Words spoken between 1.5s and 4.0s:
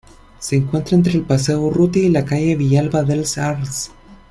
"Urrutia" y la calle "Villalba dels Arcs".